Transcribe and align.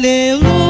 Aleluia. 0.00 0.69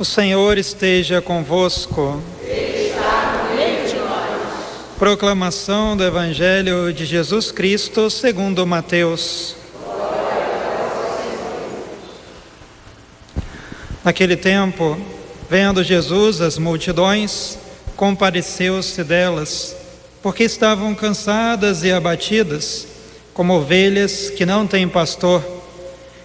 O 0.00 0.04
Senhor 0.04 0.56
esteja 0.58 1.20
convosco. 1.20 2.22
Proclamação 4.96 5.96
do 5.96 6.04
Evangelho 6.04 6.92
de 6.92 7.04
Jesus 7.04 7.50
Cristo 7.50 8.08
segundo 8.08 8.64
Mateus. 8.64 9.56
Naquele 14.04 14.36
tempo, 14.36 14.96
vendo 15.50 15.82
Jesus 15.82 16.40
as 16.40 16.58
multidões, 16.58 17.58
compadeceu-se 17.96 19.02
delas, 19.02 19.74
porque 20.22 20.44
estavam 20.44 20.94
cansadas 20.94 21.82
e 21.82 21.90
abatidas, 21.90 22.86
como 23.34 23.54
ovelhas 23.54 24.30
que 24.30 24.46
não 24.46 24.64
têm 24.64 24.88
pastor. 24.88 25.44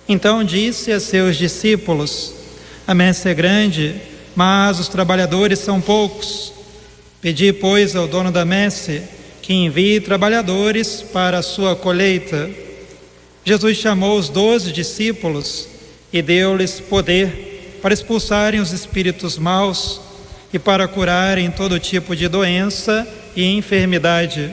Então 0.07 0.43
disse 0.43 0.91
a 0.91 0.99
seus 0.99 1.37
discípulos: 1.37 2.42
a 2.85 2.93
messe 2.93 3.29
é 3.29 3.33
grande, 3.33 3.95
mas 4.35 4.79
os 4.79 4.89
trabalhadores 4.89 5.59
são 5.59 5.79
poucos. 5.79 6.51
Pedi, 7.21 7.53
pois, 7.53 7.95
ao 7.95 8.07
dono 8.07 8.31
da 8.31 8.43
messe 8.43 9.01
que 9.41 9.53
envie 9.53 10.01
trabalhadores 10.01 11.01
para 11.01 11.37
a 11.37 11.43
sua 11.43 11.75
colheita. 11.75 12.49
Jesus 13.45 13.77
chamou 13.77 14.17
os 14.17 14.27
doze 14.27 14.71
discípulos 14.71 15.67
e 16.11 16.21
deu-lhes 16.21 16.81
poder 16.81 17.79
para 17.81 17.93
expulsarem 17.93 18.59
os 18.59 18.71
espíritos 18.71 19.37
maus 19.37 20.01
e 20.53 20.59
para 20.59 20.87
curarem 20.87 21.49
todo 21.51 21.79
tipo 21.79 22.15
de 22.15 22.27
doença 22.27 23.07
e 23.35 23.45
enfermidade. 23.45 24.51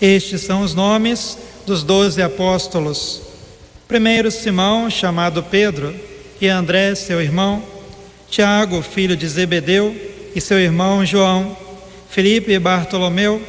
Estes 0.00 0.42
são 0.42 0.62
os 0.62 0.74
nomes 0.74 1.38
dos 1.66 1.82
doze 1.82 2.22
apóstolos. 2.22 3.20
Primeiro, 3.86 4.30
Simão, 4.30 4.90
chamado 4.90 5.42
Pedro 5.42 5.94
e 6.40 6.48
André, 6.48 6.94
seu 6.94 7.20
irmão, 7.20 7.62
Tiago, 8.28 8.82
filho 8.82 9.16
de 9.16 9.26
Zebedeu, 9.26 9.94
e 10.34 10.40
seu 10.40 10.58
irmão 10.58 11.04
João, 11.06 11.56
Felipe 12.10 12.52
e 12.52 12.58
Bartolomeu, 12.58 13.40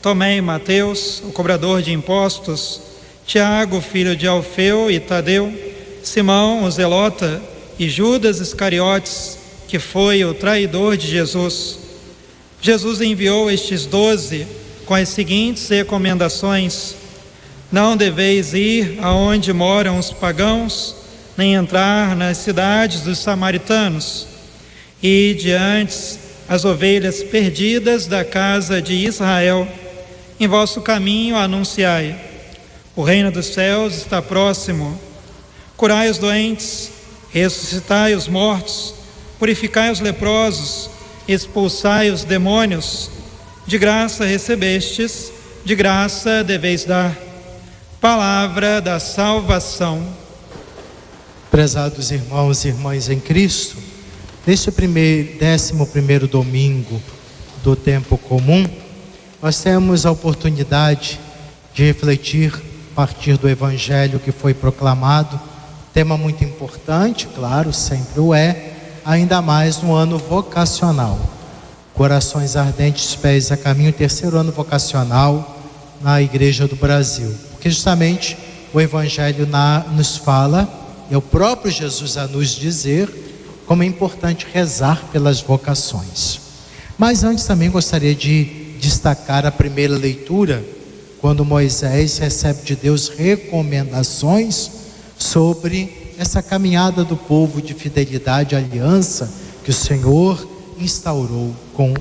Tomé 0.00 0.36
e 0.36 0.40
Mateus, 0.40 1.20
o 1.24 1.32
cobrador 1.32 1.82
de 1.82 1.92
impostos, 1.92 2.80
Tiago, 3.26 3.80
filho 3.80 4.14
de 4.14 4.26
Alfeu 4.26 4.90
e 4.90 5.00
Tadeu, 5.00 5.52
Simão, 6.02 6.64
o 6.64 6.70
zelota, 6.70 7.42
e 7.78 7.88
Judas 7.88 8.40
Iscariotes, 8.40 9.38
que 9.66 9.78
foi 9.78 10.24
o 10.24 10.32
traidor 10.32 10.96
de 10.96 11.08
Jesus. 11.08 11.78
Jesus 12.62 13.00
enviou 13.00 13.50
estes 13.50 13.84
doze 13.84 14.46
com 14.86 14.94
as 14.94 15.08
seguintes 15.08 15.68
recomendações: 15.68 16.94
Não 17.70 17.96
deveis 17.96 18.54
ir 18.54 18.98
aonde 19.02 19.52
moram 19.52 19.98
os 19.98 20.12
pagãos, 20.12 20.94
nem 21.36 21.54
entrar 21.54 22.16
nas 22.16 22.38
cidades 22.38 23.02
dos 23.02 23.18
samaritanos, 23.18 24.26
e 25.02 25.36
diante 25.38 26.18
as 26.48 26.64
ovelhas 26.64 27.22
perdidas 27.22 28.06
da 28.06 28.24
casa 28.24 28.80
de 28.80 28.94
Israel, 28.94 29.68
em 30.38 30.46
vosso 30.46 30.80
caminho 30.80 31.36
anunciai: 31.36 32.16
o 32.94 33.02
reino 33.02 33.30
dos 33.30 33.46
céus 33.46 33.96
está 33.96 34.22
próximo. 34.22 34.98
Curai 35.76 36.08
os 36.08 36.16
doentes, 36.16 36.90
ressuscitai 37.30 38.14
os 38.14 38.26
mortos, 38.26 38.94
purificai 39.38 39.90
os 39.90 40.00
leprosos, 40.00 40.88
expulsai 41.28 42.10
os 42.10 42.24
demônios. 42.24 43.10
De 43.66 43.76
graça 43.78 44.24
recebestes, 44.24 45.30
de 45.64 45.74
graça 45.74 46.42
deveis 46.42 46.84
dar. 46.84 47.14
Palavra 48.00 48.80
da 48.80 48.98
salvação. 49.00 50.25
Prezados 51.56 52.10
irmãos 52.10 52.66
e 52.66 52.68
irmãs 52.68 53.08
em 53.08 53.18
Cristo, 53.18 53.78
neste 54.46 54.70
primeiro, 54.70 55.38
décimo 55.38 55.86
primeiro 55.86 56.28
domingo 56.28 57.00
do 57.64 57.74
tempo 57.74 58.18
comum, 58.18 58.68
nós 59.40 59.58
temos 59.62 60.04
a 60.04 60.10
oportunidade 60.10 61.18
de 61.72 61.82
refletir 61.82 62.52
a 62.92 62.94
partir 62.94 63.38
do 63.38 63.48
Evangelho 63.48 64.18
que 64.18 64.32
foi 64.32 64.52
proclamado, 64.52 65.40
tema 65.94 66.18
muito 66.18 66.44
importante, 66.44 67.26
claro, 67.34 67.72
sempre 67.72 68.20
o 68.20 68.34
é, 68.34 68.74
ainda 69.02 69.40
mais 69.40 69.80
no 69.80 69.94
ano 69.94 70.18
vocacional. 70.18 71.18
Corações 71.94 72.54
ardentes, 72.54 73.16
pés 73.16 73.50
a 73.50 73.56
caminho, 73.56 73.94
terceiro 73.94 74.36
ano 74.36 74.52
vocacional 74.52 75.58
na 76.02 76.20
Igreja 76.20 76.68
do 76.68 76.76
Brasil, 76.76 77.34
porque 77.52 77.70
justamente 77.70 78.36
o 78.74 78.78
Evangelho 78.78 79.46
na, 79.46 79.86
nos 79.94 80.18
fala 80.18 80.84
é 81.10 81.16
o 81.16 81.22
próprio 81.22 81.70
Jesus 81.70 82.16
a 82.16 82.26
nos 82.26 82.50
dizer 82.50 83.08
como 83.66 83.82
é 83.82 83.86
importante 83.86 84.46
rezar 84.52 85.04
pelas 85.12 85.40
vocações. 85.40 86.40
Mas 86.98 87.24
antes 87.24 87.44
também 87.44 87.70
gostaria 87.70 88.14
de 88.14 88.44
destacar 88.80 89.44
a 89.44 89.50
primeira 89.50 89.96
leitura, 89.96 90.64
quando 91.20 91.44
Moisés 91.44 92.18
recebe 92.18 92.62
de 92.62 92.76
Deus 92.76 93.08
recomendações 93.08 94.70
sobre 95.18 96.14
essa 96.18 96.42
caminhada 96.42 97.04
do 97.04 97.16
povo 97.16 97.60
de 97.60 97.74
fidelidade 97.74 98.54
e 98.54 98.58
aliança 98.58 99.30
que 99.64 99.70
o 99.70 99.74
Senhor 99.74 100.46
instaurou 100.78 101.54
com 101.74 101.92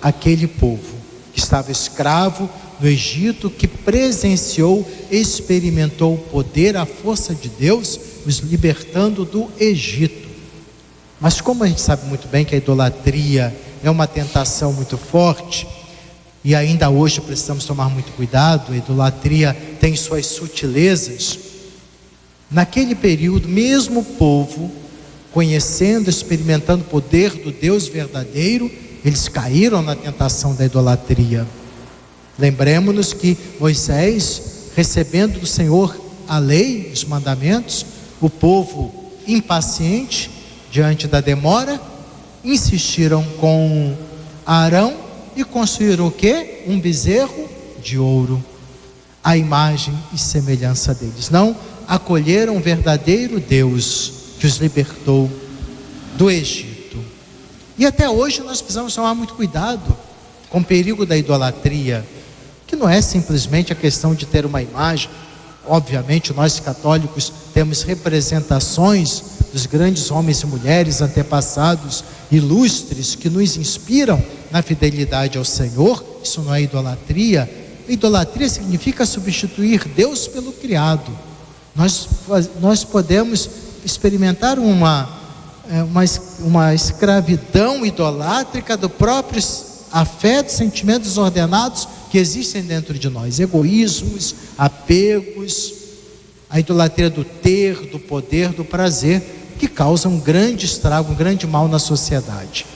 aquele 0.00 0.46
povo 0.46 0.96
que 1.32 1.40
estava 1.40 1.70
escravo 1.70 2.48
no 2.80 2.88
Egito, 2.88 3.50
que 3.50 3.66
presenciou, 3.66 4.86
experimentou 5.10 6.14
o 6.14 6.18
poder, 6.18 6.76
a 6.76 6.86
força 6.86 7.34
de 7.34 7.48
Deus 7.48 7.98
os 8.26 8.38
libertando 8.38 9.24
do 9.24 9.48
Egito. 9.58 10.28
Mas 11.20 11.40
como 11.40 11.64
a 11.64 11.66
gente 11.66 11.80
sabe 11.80 12.06
muito 12.06 12.28
bem 12.28 12.44
que 12.44 12.54
a 12.54 12.58
idolatria 12.58 13.54
é 13.82 13.90
uma 13.90 14.06
tentação 14.06 14.72
muito 14.72 14.98
forte, 14.98 15.66
e 16.44 16.54
ainda 16.54 16.90
hoje 16.90 17.20
precisamos 17.20 17.64
tomar 17.64 17.88
muito 17.88 18.12
cuidado, 18.12 18.72
a 18.72 18.76
idolatria 18.76 19.56
tem 19.80 19.96
suas 19.96 20.26
sutilezas. 20.26 21.38
Naquele 22.50 22.94
período, 22.94 23.48
mesmo 23.48 24.00
o 24.00 24.04
povo, 24.04 24.70
conhecendo, 25.32 26.08
experimentando 26.08 26.84
o 26.84 26.86
poder 26.86 27.32
do 27.32 27.50
Deus 27.50 27.88
verdadeiro, 27.88 28.70
eles 29.04 29.28
caíram 29.28 29.82
na 29.82 29.96
tentação 29.96 30.54
da 30.54 30.64
idolatria. 30.64 31.46
Lembremos-nos 32.38 33.12
que 33.12 33.36
Moisés, 33.58 34.70
recebendo 34.76 35.40
do 35.40 35.46
Senhor 35.46 35.98
a 36.28 36.38
lei, 36.38 36.90
os 36.92 37.04
mandamentos, 37.04 37.86
o 38.20 38.30
povo 38.30 38.92
impaciente 39.26 40.30
diante 40.70 41.06
da 41.06 41.20
demora, 41.20 41.80
insistiram 42.44 43.24
com 43.40 43.96
Arão 44.44 44.96
e 45.34 45.44
construíram 45.44 46.06
o 46.06 46.10
que? 46.10 46.64
Um 46.66 46.78
bezerro 46.80 47.48
de 47.82 47.98
ouro. 47.98 48.42
a 49.22 49.36
imagem 49.36 49.92
e 50.12 50.18
semelhança 50.18 50.94
deles. 50.94 51.30
Não 51.30 51.56
acolheram 51.88 52.56
o 52.56 52.60
verdadeiro 52.60 53.40
Deus 53.40 54.12
que 54.38 54.46
os 54.46 54.58
libertou 54.58 55.28
do 56.16 56.30
Egito. 56.30 56.96
E 57.76 57.84
até 57.84 58.08
hoje 58.08 58.40
nós 58.42 58.62
precisamos 58.62 58.94
tomar 58.94 59.14
muito 59.14 59.34
cuidado 59.34 59.96
com 60.48 60.60
o 60.60 60.64
perigo 60.64 61.04
da 61.04 61.16
idolatria, 61.16 62.06
que 62.68 62.76
não 62.76 62.88
é 62.88 63.00
simplesmente 63.00 63.72
a 63.72 63.76
questão 63.76 64.14
de 64.14 64.26
ter 64.26 64.46
uma 64.46 64.62
imagem. 64.62 65.10
Obviamente, 65.66 66.32
nós 66.32 66.60
católicos 66.60 67.32
temos 67.56 67.80
representações 67.84 69.22
dos 69.50 69.64
grandes 69.64 70.10
homens 70.10 70.42
e 70.42 70.46
mulheres 70.46 71.00
antepassados 71.00 72.04
ilustres 72.30 73.14
que 73.14 73.30
nos 73.30 73.56
inspiram 73.56 74.22
na 74.50 74.60
fidelidade 74.60 75.38
ao 75.38 75.44
Senhor. 75.44 76.04
Isso 76.22 76.42
não 76.42 76.54
é 76.54 76.60
idolatria. 76.60 77.50
Idolatria 77.88 78.46
significa 78.50 79.06
substituir 79.06 79.88
Deus 79.88 80.28
pelo 80.28 80.52
criado. 80.52 81.10
Nós, 81.74 82.06
nós 82.60 82.84
podemos 82.84 83.48
experimentar 83.82 84.58
uma, 84.58 85.18
é, 85.70 85.82
uma, 85.82 86.04
uma 86.40 86.74
escravidão 86.74 87.86
idolátrica 87.86 88.76
do 88.76 88.90
próprio 88.90 89.42
afetos, 89.90 90.56
sentimentos 90.56 91.08
desordenados 91.08 91.88
que 92.10 92.18
existem 92.18 92.62
dentro 92.62 92.98
de 92.98 93.08
nós, 93.08 93.40
egoísmos, 93.40 94.34
apegos, 94.58 95.75
a 96.48 96.60
idolatria 96.60 97.10
do 97.10 97.24
ter, 97.24 97.86
do 97.86 97.98
poder, 97.98 98.50
do 98.50 98.64
prazer, 98.64 99.22
que 99.58 99.66
causam 99.66 100.12
um 100.12 100.20
grande 100.20 100.66
estrago, 100.66 101.12
um 101.12 101.16
grande 101.16 101.46
mal 101.46 101.68
na 101.68 101.78
sociedade. 101.78 102.66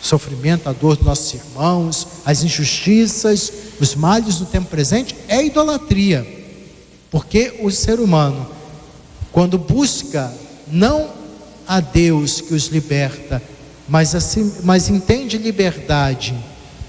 O 0.00 0.06
sofrimento, 0.06 0.68
a 0.68 0.72
dor 0.72 0.96
dos 0.96 1.06
nossos 1.06 1.34
irmãos, 1.34 2.06
as 2.24 2.42
injustiças, 2.42 3.52
os 3.80 3.94
males 3.94 4.36
do 4.36 4.46
tempo 4.46 4.68
presente 4.68 5.14
é 5.26 5.44
idolatria. 5.44 6.26
Porque 7.10 7.58
o 7.62 7.70
ser 7.70 7.98
humano, 7.98 8.46
quando 9.32 9.58
busca 9.58 10.32
não 10.68 11.10
a 11.66 11.80
Deus 11.80 12.40
que 12.40 12.54
os 12.54 12.66
liberta, 12.66 13.42
mas, 13.88 14.14
assim, 14.14 14.52
mas 14.62 14.88
entende 14.88 15.38
liberdade 15.38 16.34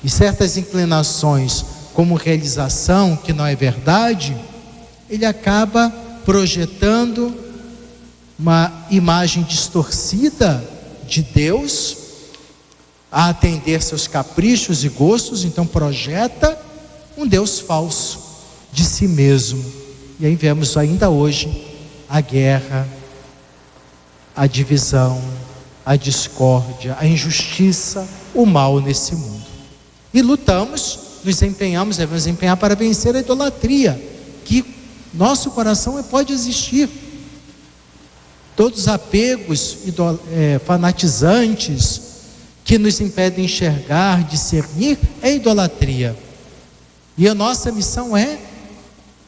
e 0.04 0.10
certas 0.10 0.58
inclinações 0.58 1.66
como 1.94 2.16
realização 2.16 3.16
que 3.16 3.34
não 3.34 3.46
é 3.46 3.56
verdade, 3.56 4.36
ele 5.10 5.26
acaba 5.26 5.92
projetando 6.30 7.36
uma 8.38 8.86
imagem 8.92 9.42
distorcida 9.42 10.64
de 11.08 11.24
Deus 11.24 11.98
a 13.12 13.30
atender 13.30 13.82
seus 13.82 14.06
caprichos 14.08 14.84
e 14.84 14.90
gostos, 14.90 15.44
então 15.44 15.66
projeta 15.66 16.56
um 17.18 17.26
Deus 17.26 17.60
falso 17.60 18.20
de 18.72 18.86
si 18.86 19.08
mesmo. 19.08 19.66
E 20.20 20.28
aí 20.28 20.36
vemos 20.36 20.78
ainda 20.78 21.10
hoje 21.10 21.66
a 22.08 22.22
guerra, 22.22 22.88
a 24.36 24.46
divisão, 24.46 25.20
a 25.84 25.96
discórdia, 25.96 26.96
a 27.00 27.08
injustiça, 27.08 28.08
o 28.36 28.46
mal 28.46 28.80
nesse 28.80 29.16
mundo. 29.16 29.48
E 30.14 30.22
lutamos, 30.22 31.00
nos 31.24 31.42
empenhamos, 31.42 31.98
devemos 31.98 32.28
empenhar 32.28 32.56
para 32.56 32.76
vencer 32.76 33.16
a 33.16 33.20
idolatria, 33.20 34.00
que 34.46 34.78
nosso 35.14 35.52
coração 35.52 36.02
pode 36.04 36.34
existir. 36.34 36.90
Todos 38.56 38.82
os 38.82 38.88
apegos 38.88 39.78
é, 40.32 40.60
fanatizantes 40.66 42.02
que 42.64 42.78
nos 42.78 43.00
impedem 43.00 43.46
enxergar, 43.46 44.24
discernir, 44.24 44.98
é 45.22 45.34
idolatria. 45.34 46.16
E 47.18 47.28
a 47.28 47.34
nossa 47.34 47.72
missão 47.72 48.16
é 48.16 48.38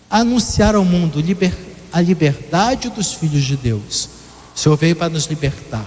anunciar 0.10 0.75
ao 0.75 0.83
mundo 0.83 1.24
a 1.92 2.01
liberdade 2.01 2.89
dos 2.89 3.13
filhos 3.13 3.44
de 3.44 3.56
Deus. 3.56 4.10
O 4.56 4.60
Senhor 4.60 4.75
veio 4.78 4.95
para 4.95 5.10
nos 5.10 5.25
libertar. 5.25 5.86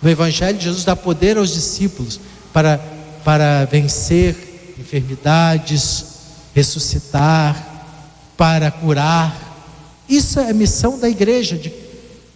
No 0.00 0.10
Evangelho, 0.10 0.60
Jesus 0.60 0.84
dá 0.84 0.96
poder 0.96 1.36
aos 1.36 1.52
discípulos 1.52 2.18
para 2.52 2.80
para 3.26 3.64
vencer 3.64 4.36
enfermidades, 4.78 6.04
ressuscitar, 6.54 7.75
para 8.36 8.70
curar. 8.70 9.34
Isso 10.08 10.38
é 10.38 10.50
a 10.50 10.54
missão 10.54 10.98
da 10.98 11.08
igreja, 11.08 11.56
de 11.56 11.72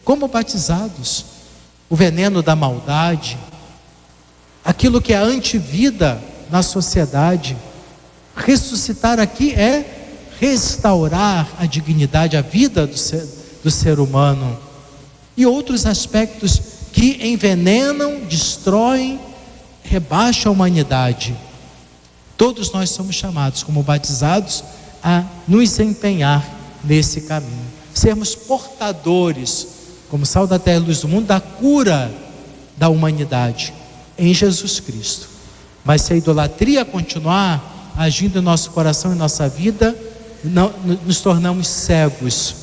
como 0.04 0.28
batizados. 0.28 1.24
O 1.88 1.96
veneno 1.96 2.40
da 2.40 2.54
maldade, 2.54 3.36
aquilo 4.64 5.00
que 5.00 5.12
é 5.12 5.16
antivida 5.16 6.22
na 6.50 6.62
sociedade. 6.62 7.56
Ressuscitar 8.36 9.18
aqui 9.18 9.52
é 9.54 10.00
restaurar 10.38 11.48
a 11.58 11.66
dignidade, 11.66 12.36
a 12.36 12.42
vida 12.42 12.86
do 12.86 12.96
ser, 12.96 13.26
do 13.62 13.70
ser 13.70 13.98
humano. 13.98 14.58
E 15.36 15.44
outros 15.44 15.84
aspectos 15.84 16.60
que 16.92 17.18
envenenam, 17.26 18.20
destroem 18.20 19.20
rebaixa 19.82 20.48
a 20.48 20.52
humanidade. 20.52 21.36
Todos 22.36 22.72
nós 22.72 22.90
somos 22.90 23.14
chamados, 23.14 23.62
como 23.62 23.82
batizados, 23.82 24.64
a 25.02 25.24
nos 25.46 25.78
empenhar 25.78 26.44
nesse 26.84 27.22
caminho, 27.22 27.66
sermos 27.94 28.34
portadores, 28.34 29.66
como 30.08 30.26
sal 30.26 30.46
da 30.46 30.58
terra 30.58 30.78
e 30.78 30.86
luz 30.86 31.00
do 31.00 31.08
mundo, 31.08 31.26
da 31.26 31.40
cura 31.40 32.12
da 32.76 32.88
humanidade 32.88 33.72
em 34.18 34.32
Jesus 34.34 34.80
Cristo. 34.80 35.28
Mas 35.84 36.02
se 36.02 36.12
a 36.12 36.16
idolatria 36.16 36.84
continuar 36.84 37.92
agindo 37.96 38.38
em 38.38 38.42
nosso 38.42 38.70
coração 38.70 39.12
e 39.12 39.16
nossa 39.16 39.48
vida, 39.48 39.96
não, 40.42 40.72
nos 41.06 41.20
tornamos 41.20 41.68
cegos, 41.68 42.54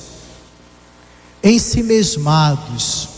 ensimesmados, 1.44 3.10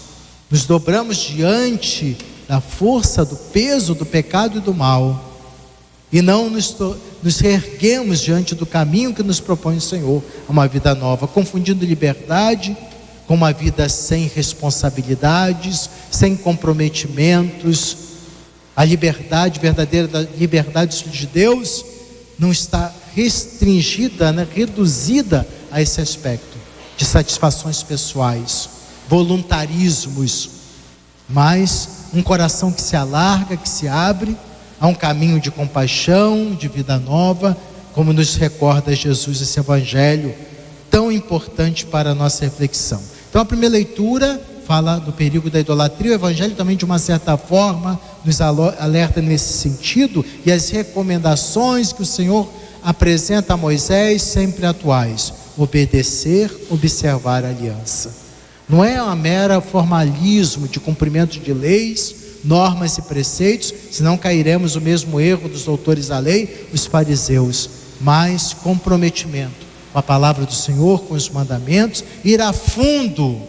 nos 0.49 0.65
dobramos 0.65 1.17
diante 1.17 2.17
da 2.47 2.59
força, 2.59 3.23
do 3.23 3.35
peso 3.35 3.93
do 3.93 4.05
pecado 4.05 4.57
e 4.57 4.61
do 4.61 4.73
mal, 4.73 5.28
e 6.11 6.21
não 6.21 6.49
nos, 6.49 6.75
nos 7.21 7.39
reerguemos 7.39 8.19
diante 8.19 8.55
do 8.55 8.65
caminho 8.65 9.13
que 9.13 9.21
nos 9.21 9.39
propõe 9.39 9.77
o 9.77 9.81
Senhor, 9.81 10.23
uma 10.47 10.67
vida 10.67 10.95
nova, 10.95 11.27
confundindo 11.27 11.85
liberdade 11.85 12.75
com 13.27 13.35
uma 13.35 13.53
vida 13.53 13.87
sem 13.87 14.27
responsabilidades, 14.27 15.87
sem 16.09 16.35
comprometimentos. 16.35 17.97
A 18.75 18.83
liberdade 18.83 19.59
verdadeira 19.59 20.07
da 20.07 20.21
liberdade 20.21 21.03
de 21.03 21.27
Deus 21.27 21.85
não 22.39 22.51
está 22.51 22.91
restringida, 23.15 24.31
né, 24.31 24.47
reduzida 24.51 25.47
a 25.71 25.79
esse 25.79 26.01
aspecto 26.01 26.57
de 26.97 27.05
satisfações 27.05 27.83
pessoais, 27.83 28.69
voluntarismos, 29.07 30.49
mas 31.29 31.89
um 32.13 32.23
coração 32.23 32.71
que 32.71 32.81
se 32.81 32.95
alarga, 32.95 33.55
que 33.55 33.69
se 33.69 33.87
abre 33.87 34.35
a 34.79 34.87
um 34.87 34.93
caminho 34.93 35.39
de 35.39 35.51
compaixão, 35.51 36.55
de 36.55 36.67
vida 36.67 36.97
nova, 36.97 37.57
como 37.93 38.13
nos 38.13 38.35
recorda 38.35 38.95
Jesus 38.95 39.41
esse 39.41 39.59
evangelho 39.59 40.33
tão 40.89 41.11
importante 41.11 41.85
para 41.85 42.11
a 42.11 42.15
nossa 42.15 42.45
reflexão. 42.45 43.01
Então 43.29 43.41
a 43.41 43.45
primeira 43.45 43.73
leitura 43.73 44.41
fala 44.65 44.97
do 44.99 45.11
perigo 45.11 45.49
da 45.49 45.59
idolatria, 45.59 46.11
o 46.11 46.15
evangelho 46.15 46.55
também 46.55 46.77
de 46.77 46.85
uma 46.85 46.99
certa 46.99 47.35
forma 47.37 47.99
nos 48.23 48.39
alerta 48.41 49.21
nesse 49.21 49.53
sentido 49.53 50.23
e 50.45 50.51
as 50.51 50.69
recomendações 50.69 51.91
que 51.91 52.01
o 52.01 52.05
Senhor 52.05 52.47
apresenta 52.83 53.53
a 53.53 53.57
Moisés 53.57 54.21
sempre 54.21 54.65
atuais: 54.65 55.33
obedecer, 55.57 56.51
observar 56.69 57.43
a 57.43 57.49
aliança. 57.49 58.15
Não 58.67 58.85
é 58.85 59.01
uma 59.01 59.15
mera 59.15 59.59
formalismo 59.59 60.67
de 60.67 60.79
cumprimento 60.79 61.39
de 61.39 61.51
leis, 61.51 62.15
normas 62.43 62.97
e 62.97 63.01
preceitos, 63.01 63.73
senão 63.91 64.17
cairemos 64.17 64.75
no 64.75 64.81
mesmo 64.81 65.19
erro 65.19 65.49
dos 65.49 65.63
doutores 65.63 66.07
da 66.07 66.19
lei, 66.19 66.67
os 66.73 66.85
fariseus, 66.85 67.69
mas 67.99 68.53
comprometimento 68.53 69.67
com 69.91 69.99
a 69.99 70.03
palavra 70.03 70.45
do 70.45 70.53
Senhor, 70.53 71.01
com 71.01 71.15
os 71.15 71.29
mandamentos, 71.29 72.03
ir 72.23 72.41
a 72.41 72.53
fundo 72.53 73.41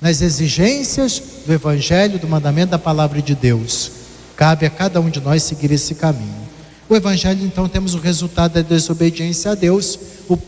nas 0.00 0.20
exigências 0.20 1.22
do 1.46 1.52
evangelho, 1.52 2.18
do 2.18 2.28
mandamento 2.28 2.72
da 2.72 2.78
palavra 2.78 3.22
de 3.22 3.34
Deus. 3.34 3.90
Cabe 4.36 4.66
a 4.66 4.70
cada 4.70 5.00
um 5.00 5.08
de 5.08 5.20
nós 5.20 5.42
seguir 5.42 5.70
esse 5.70 5.94
caminho. 5.94 6.42
O 6.88 6.96
evangelho 6.96 7.44
então 7.44 7.68
temos 7.68 7.94
o 7.94 7.98
resultado 7.98 8.54
da 8.54 8.62
desobediência 8.62 9.52
a 9.52 9.54
Deus. 9.54 9.98
O 10.28 10.38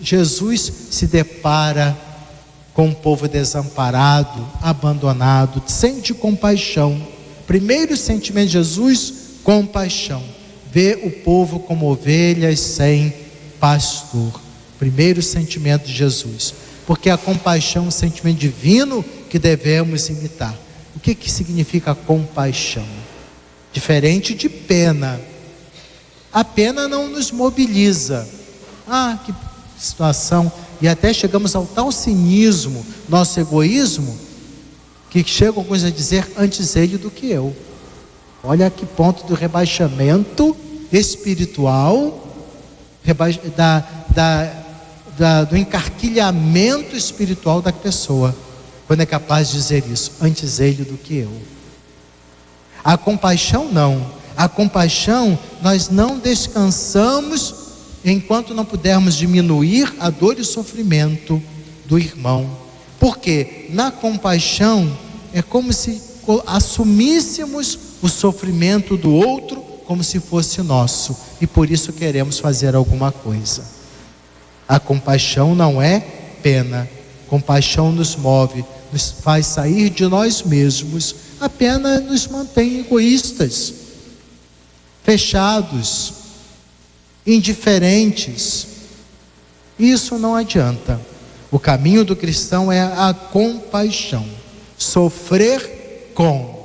Jesus 0.00 0.72
se 0.90 1.06
depara 1.06 1.96
com 2.74 2.86
um 2.86 2.94
povo 2.94 3.28
desamparado, 3.28 4.44
abandonado, 4.60 5.62
sente 5.66 6.12
compaixão. 6.14 7.00
Primeiro 7.52 7.94
sentimento 7.98 8.46
de 8.46 8.52
Jesus, 8.54 9.12
compaixão. 9.44 10.24
Vê 10.72 10.98
o 11.04 11.10
povo 11.10 11.60
como 11.60 11.84
ovelhas 11.84 12.58
sem 12.58 13.12
pastor. 13.60 14.40
Primeiro 14.78 15.20
sentimento 15.20 15.84
de 15.84 15.92
Jesus. 15.92 16.54
Porque 16.86 17.10
a 17.10 17.18
compaixão 17.18 17.84
é 17.84 17.88
um 17.88 17.90
sentimento 17.90 18.38
divino 18.38 19.04
que 19.28 19.38
devemos 19.38 20.08
imitar. 20.08 20.58
O 20.96 20.98
que, 20.98 21.14
que 21.14 21.30
significa 21.30 21.94
compaixão? 21.94 22.86
Diferente 23.70 24.32
de 24.32 24.48
pena. 24.48 25.20
A 26.32 26.42
pena 26.42 26.88
não 26.88 27.06
nos 27.06 27.30
mobiliza. 27.30 28.26
Ah, 28.88 29.18
que 29.26 29.34
situação 29.78 30.50
e 30.80 30.88
até 30.88 31.12
chegamos 31.12 31.54
ao 31.54 31.66
tal 31.66 31.92
cinismo, 31.92 32.82
nosso 33.10 33.38
egoísmo, 33.38 34.16
que 35.12 35.22
chegam 35.22 35.58
alguns 35.58 35.84
a 35.84 35.90
dizer 35.90 36.26
antes 36.38 36.74
ele 36.74 36.96
do 36.96 37.10
que 37.10 37.30
eu. 37.30 37.54
Olha 38.42 38.70
que 38.70 38.86
ponto 38.86 39.26
do 39.26 39.34
rebaixamento 39.34 40.56
espiritual, 40.90 42.26
da, 43.54 43.84
da, 44.08 44.64
da, 45.18 45.44
do 45.44 45.54
encarquilhamento 45.54 46.96
espiritual 46.96 47.60
da 47.60 47.70
pessoa, 47.70 48.34
quando 48.86 49.02
é 49.02 49.06
capaz 49.06 49.48
de 49.48 49.58
dizer 49.58 49.84
isso, 49.86 50.12
antes 50.18 50.58
ele 50.58 50.82
do 50.82 50.96
que 50.96 51.18
eu. 51.18 51.32
A 52.82 52.96
compaixão 52.96 53.70
não. 53.70 54.10
A 54.34 54.48
compaixão, 54.48 55.38
nós 55.60 55.90
não 55.90 56.18
descansamos 56.18 57.54
enquanto 58.02 58.54
não 58.54 58.64
pudermos 58.64 59.14
diminuir 59.14 59.94
a 60.00 60.08
dor 60.08 60.38
e 60.38 60.40
o 60.40 60.44
sofrimento 60.44 61.40
do 61.84 61.98
irmão. 61.98 62.61
Porque 63.02 63.66
na 63.70 63.90
compaixão 63.90 64.96
é 65.34 65.42
como 65.42 65.72
se 65.72 66.00
assumíssemos 66.46 67.76
o 68.00 68.08
sofrimento 68.08 68.96
do 68.96 69.12
outro 69.12 69.60
como 69.88 70.04
se 70.04 70.20
fosse 70.20 70.62
nosso 70.62 71.16
e 71.40 71.46
por 71.48 71.68
isso 71.68 71.92
queremos 71.92 72.38
fazer 72.38 72.76
alguma 72.76 73.10
coisa. 73.10 73.64
A 74.68 74.78
compaixão 74.78 75.52
não 75.52 75.82
é 75.82 75.98
pena, 76.44 76.88
compaixão 77.26 77.90
nos 77.90 78.14
move, 78.14 78.64
nos 78.92 79.10
faz 79.10 79.46
sair 79.46 79.90
de 79.90 80.06
nós 80.06 80.40
mesmos, 80.44 81.16
a 81.40 81.48
pena 81.48 81.98
nos 81.98 82.28
mantém 82.28 82.78
egoístas, 82.78 83.74
fechados, 85.02 86.12
indiferentes. 87.26 88.68
Isso 89.76 90.16
não 90.20 90.36
adianta. 90.36 91.10
O 91.52 91.58
caminho 91.58 92.02
do 92.02 92.16
cristão 92.16 92.72
é 92.72 92.80
a 92.80 93.12
compaixão, 93.12 94.24
sofrer 94.78 96.10
com, 96.14 96.64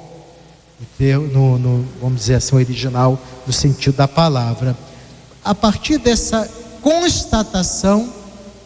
no, 0.98 1.60
no, 1.60 1.86
vamos 2.02 2.22
dizer 2.22 2.36
assim, 2.36 2.56
original, 2.56 3.22
no 3.46 3.52
sentido 3.52 3.98
da 3.98 4.08
palavra. 4.08 4.78
A 5.44 5.54
partir 5.54 5.98
dessa 5.98 6.50
constatação, 6.82 8.14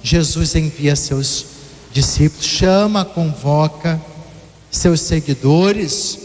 Jesus 0.04 0.54
envia 0.54 0.96
seus 0.96 1.46
discípulos, 1.92 2.46
chama, 2.46 3.04
convoca 3.04 4.00
seus 4.70 5.02
seguidores, 5.02 6.20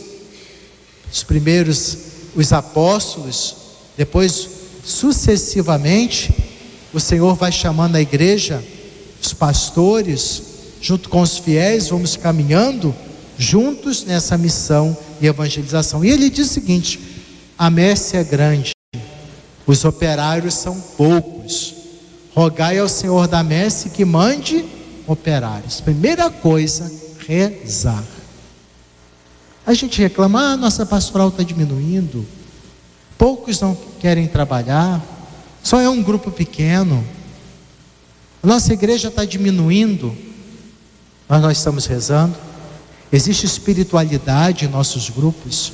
os 1.11 1.23
primeiros, 1.23 1.97
os 2.35 2.53
apóstolos, 2.53 3.57
depois, 3.97 4.47
sucessivamente, 4.85 6.35
o 6.93 7.01
Senhor 7.01 7.35
vai 7.35 7.51
chamando 7.51 7.97
a 7.97 8.01
igreja, 8.03 8.63
os 9.27 9.33
pastores, 9.33 10.43
junto 10.81 11.09
com 11.09 11.21
os 11.21 11.39
fiéis, 11.39 11.89
vamos 11.89 12.17
caminhando 12.17 12.95
juntos 13.37 14.05
nessa 14.05 14.39
missão 14.39 14.97
e 15.21 15.27
evangelização. 15.27 16.05
E 16.05 16.11
ele 16.11 16.31
diz 16.31 16.51
o 16.51 16.55
seguinte: 16.55 17.01
a 17.59 17.69
messe 17.69 18.17
é 18.17 18.25
grande, 18.25 18.71
os 19.67 19.85
operários 19.85 20.55
são 20.55 20.81
poucos. 20.97 21.75
Rogai 22.35 22.79
ao 22.79 22.89
Senhor 22.89 23.27
da 23.27 23.43
messe 23.43 23.89
que 23.89 24.05
mande 24.05 24.63
operários. 25.07 25.81
Primeira 25.81 26.31
coisa, 26.31 26.93
rezar. 27.27 28.05
A 29.67 29.73
gente 29.73 30.01
reclama, 30.01 30.53
ah, 30.53 30.57
nossa 30.57 30.85
pastoral 30.85 31.29
está 31.29 31.43
diminuindo, 31.43 32.25
poucos 33.19 33.61
não 33.61 33.77
querem 33.99 34.29
trabalhar, 34.29 35.03
só 35.63 35.81
é 35.81 35.89
um 35.89 36.03
grupo 36.03 36.31
pequeno, 36.31 37.03
a 38.43 38.47
nossa 38.47 38.73
igreja 38.73 39.09
está 39.09 39.25
diminuindo, 39.25 40.17
mas 41.29 41.43
nós 41.43 41.59
estamos 41.59 41.87
rezando. 41.87 42.37
Existe 43.13 43.47
espiritualidade 43.47 44.65
em 44.65 44.69
nossos 44.69 45.11
grupos. 45.11 45.73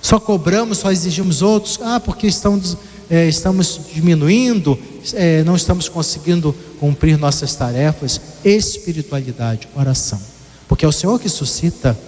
Só 0.00 0.20
cobramos, 0.20 0.78
só 0.78 0.90
exigimos 0.90 1.42
outros, 1.42 1.78
ah, 1.82 1.98
porque 1.98 2.26
estamos, 2.26 2.76
é, 3.10 3.26
estamos 3.28 3.80
diminuindo, 3.92 4.78
é, 5.14 5.42
não 5.44 5.56
estamos 5.56 5.88
conseguindo 5.88 6.54
cumprir 6.78 7.18
nossas 7.18 7.54
tarefas. 7.54 8.20
Espiritualidade, 8.44 9.68
oração. 9.74 10.20
Porque 10.68 10.84
é 10.84 10.88
o 10.88 10.92
Senhor 10.92 11.18
que 11.18 11.28
suscita 11.28 11.98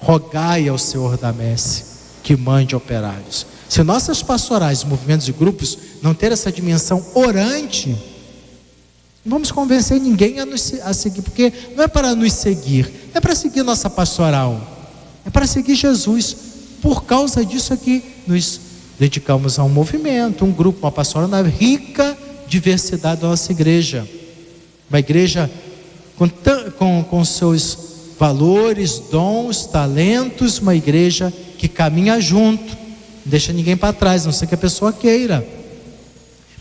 rogai 0.00 0.68
ao 0.68 0.78
Senhor 0.78 1.16
da 1.16 1.32
messe 1.32 1.84
que 2.22 2.36
mande 2.36 2.74
operários. 2.74 3.46
Se 3.68 3.82
nossas 3.82 4.22
pastorais, 4.22 4.84
movimentos 4.84 5.28
e 5.28 5.32
grupos 5.32 5.78
não 6.02 6.14
ter 6.14 6.32
essa 6.32 6.50
dimensão 6.50 7.04
orante, 7.14 7.96
não 9.24 9.32
vamos 9.32 9.52
convencer 9.52 10.00
ninguém 10.00 10.40
a, 10.40 10.46
nos, 10.46 10.72
a 10.82 10.92
seguir, 10.94 11.22
porque 11.22 11.52
não 11.76 11.84
é 11.84 11.88
para 11.88 12.14
nos 12.14 12.32
seguir, 12.32 12.90
é 13.12 13.20
para 13.20 13.34
seguir 13.34 13.62
nossa 13.62 13.90
pastoral, 13.90 14.60
é 15.26 15.30
para 15.30 15.46
seguir 15.46 15.74
Jesus. 15.74 16.36
Por 16.80 17.04
causa 17.04 17.44
disso 17.44 17.74
aqui, 17.74 18.02
nos 18.26 18.60
dedicamos 18.98 19.58
a 19.58 19.64
um 19.64 19.68
movimento, 19.68 20.44
um 20.44 20.52
grupo, 20.52 20.80
uma 20.80 20.92
pastoral 20.92 21.28
na 21.28 21.42
rica 21.42 22.16
diversidade 22.48 23.20
da 23.20 23.28
nossa 23.28 23.52
igreja. 23.52 24.08
Uma 24.88 24.98
igreja 24.98 25.50
com, 26.16 26.28
com, 26.78 27.04
com 27.04 27.24
seus 27.24 27.90
valores, 28.18 28.98
dons, 29.10 29.66
talentos, 29.66 30.58
uma 30.58 30.74
igreja 30.74 31.32
que 31.56 31.68
caminha 31.68 32.20
junto, 32.20 32.64
não 32.64 32.78
deixa 33.26 33.52
ninguém 33.52 33.76
para 33.76 33.92
trás, 33.92 34.24
não 34.24 34.32
sei 34.32 34.48
que 34.48 34.54
a 34.54 34.58
pessoa 34.58 34.92
queira, 34.92 35.46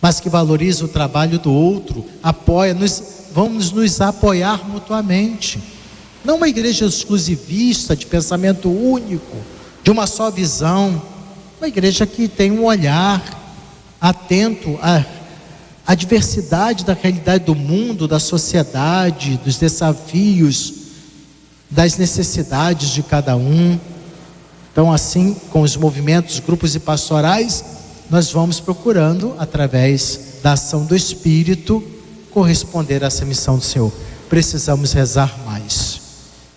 mas 0.01 0.19
que 0.19 0.29
valoriza 0.29 0.85
o 0.85 0.87
trabalho 0.87 1.39
do 1.39 1.51
outro, 1.51 2.05
apoia, 2.23 2.73
nos, 2.73 3.03
vamos 3.33 3.71
nos 3.71 3.99
apoiar 3.99 4.67
mutuamente. 4.67 5.59
Não 6.23 6.37
uma 6.37 6.47
igreja 6.47 6.85
exclusivista, 6.85 7.95
de 7.95 8.05
pensamento 8.05 8.69
único, 8.69 9.37
de 9.83 9.91
uma 9.91 10.07
só 10.07 10.29
visão, 10.29 11.01
uma 11.59 11.67
igreja 11.67 12.05
que 12.05 12.27
tem 12.27 12.51
um 12.51 12.65
olhar 12.65 13.21
atento 13.99 14.77
à, 14.81 15.03
à 15.85 15.95
diversidade 15.95 16.85
da 16.85 16.93
realidade 16.93 17.45
do 17.45 17.55
mundo, 17.55 18.07
da 18.07 18.19
sociedade, 18.19 19.39
dos 19.43 19.57
desafios 19.57 20.73
das 21.69 21.97
necessidades 21.97 22.89
de 22.89 23.03
cada 23.03 23.35
um. 23.35 23.77
Então, 24.71 24.91
assim, 24.91 25.35
com 25.51 25.61
os 25.61 25.75
movimentos, 25.75 26.39
grupos 26.39 26.75
e 26.75 26.79
pastorais, 26.79 27.63
nós 28.09 28.31
vamos 28.31 28.59
procurando, 28.59 29.35
através 29.37 30.39
da 30.41 30.53
ação 30.53 30.83
do 30.85 30.95
Espírito, 30.95 31.83
corresponder 32.31 33.03
a 33.03 33.07
essa 33.07 33.23
missão 33.23 33.57
do 33.57 33.63
Senhor. 33.63 33.91
Precisamos 34.29 34.93
rezar 34.93 35.37
mais. 35.45 35.99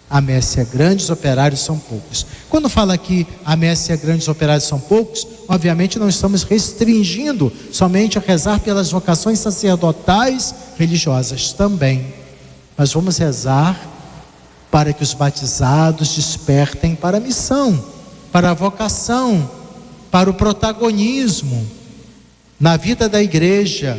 A 0.09 0.21
messe 0.21 0.61
é 0.61 0.65
grande, 0.65 1.05
os 1.05 1.11
operários 1.11 1.61
são 1.61 1.79
poucos. 1.79 2.27
Quando 2.49 2.69
fala 2.69 2.93
aqui 2.93 3.27
a 3.45 3.57
messe 3.57 3.93
é 3.93 3.97
grande, 3.97 4.21
os 4.21 4.29
operários 4.29 4.65
são 4.65 4.79
poucos, 4.79 5.27
obviamente 5.49 5.99
não 5.99 6.09
estamos 6.09 6.43
restringindo 6.43 7.51
somente 7.71 8.19
a 8.19 8.21
rezar 8.21 8.61
pelas 8.61 8.91
vocações 8.91 9.39
sacerdotais 9.39 10.55
religiosas 10.79 11.53
também. 11.55 12.15
Mas 12.77 12.93
vamos 12.93 13.17
rezar 13.17 13.79
para 14.71 14.93
que 14.93 15.03
os 15.03 15.15
batizados 15.15 16.15
despertem 16.15 16.95
para 16.95 17.17
a 17.17 17.21
missão, 17.21 17.83
para 18.31 18.51
a 18.51 18.55
vocação, 18.55 19.51
para 20.13 20.31
o 20.31 20.35
protagonismo 20.35 21.67
na 22.61 22.77
vida 22.77 23.09
da 23.09 23.21
igreja. 23.21 23.99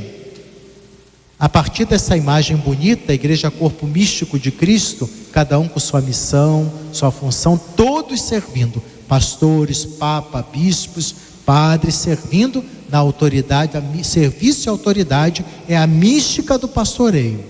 A 1.40 1.50
partir 1.50 1.84
dessa 1.84 2.16
imagem 2.16 2.56
bonita, 2.56 3.12
a 3.12 3.16
igreja 3.16 3.52
corpo 3.52 3.86
místico 3.86 4.40
de 4.40 4.52
Cristo, 4.52 5.10
cada 5.32 5.60
um 5.60 5.68
com 5.68 5.80
sua 5.80 6.00
missão, 6.00 6.72
sua 6.94 7.12
função, 7.12 7.60
todos 7.76 8.22
servindo, 8.22 8.82
pastores, 9.10 9.84
papa, 9.84 10.46
bispos, 10.54 11.14
padres, 11.46 11.96
servindo 11.96 12.64
na 12.90 13.00
autoridade, 13.00 13.74
serviço 14.06 14.68
e 14.68 14.70
autoridade 14.70 15.44
é 15.68 15.76
a 15.76 15.88
mística 15.88 16.58
do 16.58 16.68
pastoreio 16.68 17.44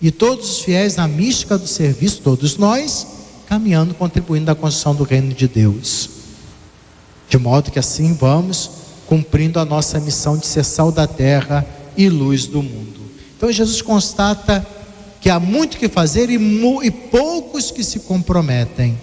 e 0.00 0.10
todos 0.10 0.50
os 0.50 0.58
fiéis 0.60 0.96
na 0.96 1.06
mística 1.06 1.56
do 1.56 1.66
serviço, 1.66 2.20
todos 2.22 2.56
nós, 2.56 3.06
caminhando, 3.46 3.94
contribuindo 3.94 4.46
na 4.46 4.54
construção 4.54 4.94
do 4.94 5.04
reino 5.04 5.32
de 5.32 5.46
Deus. 5.46 6.11
De 7.32 7.38
modo 7.38 7.70
que 7.70 7.78
assim 7.78 8.12
vamos 8.12 8.70
cumprindo 9.06 9.58
a 9.58 9.64
nossa 9.64 9.98
missão 9.98 10.36
de 10.36 10.44
ser 10.44 10.62
sal 10.62 10.92
da 10.92 11.06
terra 11.06 11.64
e 11.96 12.06
luz 12.10 12.44
do 12.44 12.62
mundo. 12.62 13.00
Então 13.34 13.50
Jesus 13.50 13.80
constata 13.80 14.66
que 15.18 15.30
há 15.30 15.40
muito 15.40 15.78
que 15.78 15.88
fazer 15.88 16.28
e, 16.28 16.34
e 16.34 16.90
poucos 16.90 17.70
que 17.70 17.82
se 17.82 18.00
comprometem. 18.00 18.98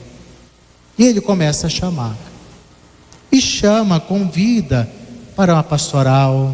E 0.95 1.05
ele 1.05 1.19
começa 1.19 1.65
a 1.65 1.69
chamar. 1.71 2.15
E 3.31 3.41
chama, 3.41 3.99
convida 3.99 4.87
para 5.35 5.55
uma 5.55 5.63
pastoral, 5.63 6.53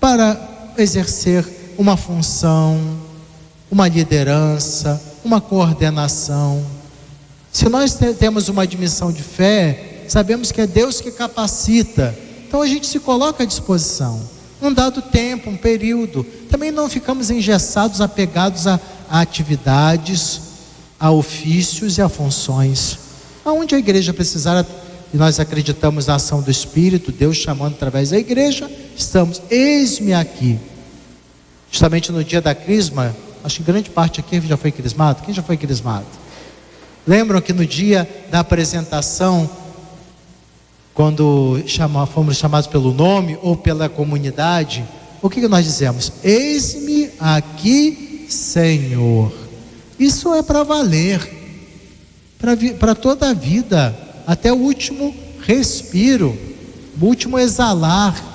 para 0.00 0.72
exercer 0.76 1.46
uma 1.78 1.96
função, 1.96 2.98
uma 3.70 3.86
liderança, 3.86 5.00
uma 5.24 5.40
coordenação. 5.40 6.60
Se 7.52 7.68
nós 7.68 7.96
temos 8.18 8.48
uma 8.48 8.66
dimensão 8.66 9.12
de 9.12 9.22
fé, 9.22 9.91
sabemos 10.12 10.52
que 10.52 10.60
é 10.60 10.66
Deus 10.66 11.00
que 11.00 11.10
capacita. 11.10 12.14
Então 12.46 12.60
a 12.60 12.66
gente 12.66 12.86
se 12.86 13.00
coloca 13.00 13.42
à 13.42 13.46
disposição. 13.46 14.20
num 14.60 14.72
dado 14.72 15.02
tempo, 15.02 15.50
um 15.50 15.56
período. 15.56 16.22
Também 16.48 16.70
não 16.70 16.88
ficamos 16.88 17.30
engessados, 17.30 18.00
apegados 18.00 18.66
a, 18.66 18.78
a 19.10 19.20
atividades, 19.20 20.40
a 21.00 21.10
ofícios 21.10 21.98
e 21.98 22.02
a 22.02 22.08
funções. 22.08 22.98
Aonde 23.44 23.74
a 23.74 23.78
igreja 23.78 24.12
precisar, 24.12 24.64
e 25.12 25.16
nós 25.16 25.40
acreditamos 25.40 26.06
na 26.06 26.14
ação 26.16 26.42
do 26.42 26.50
Espírito, 26.50 27.10
Deus 27.10 27.38
chamando 27.38 27.74
através 27.74 28.10
da 28.10 28.18
igreja, 28.18 28.70
estamos, 28.96 29.42
eis-me 29.50 30.12
aqui. 30.12 30.60
Justamente 31.70 32.12
no 32.12 32.22
dia 32.22 32.40
da 32.40 32.54
crisma, 32.54 33.16
acho 33.42 33.56
que 33.56 33.62
grande 33.64 33.90
parte 33.90 34.20
aqui 34.20 34.40
já 34.42 34.56
foi 34.56 34.70
crismado. 34.70 35.22
Quem 35.22 35.34
já 35.34 35.42
foi 35.42 35.56
crismado? 35.56 36.06
Lembram 37.04 37.40
que 37.40 37.52
no 37.52 37.66
dia 37.66 38.08
da 38.30 38.40
apresentação, 38.40 39.50
quando 40.94 41.62
chama, 41.66 42.06
fomos 42.06 42.36
chamados 42.36 42.66
pelo 42.66 42.92
nome 42.92 43.38
ou 43.42 43.56
pela 43.56 43.88
comunidade, 43.88 44.84
o 45.22 45.30
que, 45.30 45.40
que 45.40 45.48
nós 45.48 45.64
dizemos? 45.64 46.12
Eis-me 46.22 47.10
aqui, 47.18 48.26
Senhor. 48.28 49.32
Isso 49.98 50.34
é 50.34 50.42
para 50.42 50.62
valer, 50.62 51.20
para 52.78 52.94
toda 52.94 53.30
a 53.30 53.32
vida, 53.32 53.96
até 54.26 54.52
o 54.52 54.56
último 54.56 55.14
respiro, 55.40 56.36
o 57.00 57.06
último 57.06 57.38
exalar, 57.38 58.30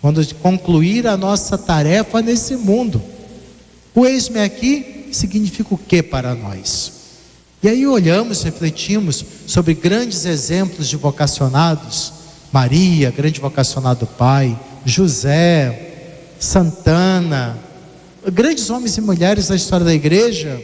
quando 0.00 0.24
concluir 0.36 1.06
a 1.06 1.16
nossa 1.16 1.56
tarefa 1.56 2.20
nesse 2.20 2.56
mundo. 2.56 3.00
O 3.94 4.06
eis-me 4.06 4.40
aqui 4.40 5.08
significa 5.12 5.74
o 5.74 5.78
que 5.78 6.02
para 6.02 6.34
nós? 6.34 6.99
E 7.62 7.68
aí 7.68 7.86
olhamos, 7.86 8.42
refletimos 8.42 9.24
sobre 9.46 9.74
grandes 9.74 10.24
exemplos 10.24 10.88
de 10.88 10.96
vocacionados, 10.96 12.12
Maria, 12.50 13.10
grande 13.10 13.38
vocacionado 13.38 14.06
pai, 14.06 14.58
José, 14.84 15.88
Santana, 16.38 17.58
grandes 18.32 18.70
homens 18.70 18.96
e 18.96 19.02
mulheres 19.02 19.48
da 19.48 19.56
história 19.56 19.84
da 19.84 19.94
igreja, 19.94 20.58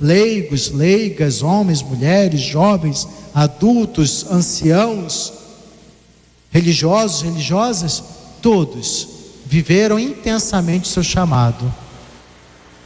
leigos, 0.00 0.70
leigas, 0.70 1.42
homens, 1.42 1.82
mulheres, 1.82 2.40
jovens, 2.40 3.08
adultos, 3.34 4.24
anciãos, 4.30 5.32
religiosos, 6.52 7.22
religiosas, 7.22 8.04
todos 8.40 9.08
viveram 9.44 9.98
intensamente 9.98 10.86
seu 10.86 11.02
chamado. 11.02 11.72